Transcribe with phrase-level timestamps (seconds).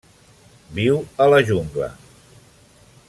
[0.79, 1.91] Viu a la jungla.